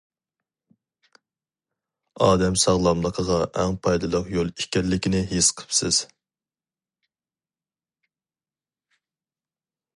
[2.27, 6.01] ئادەم ساغلاملىقىغا ئەڭ پايدىلىق يول ئىكەنلىكىنى ھېس قىپسىز.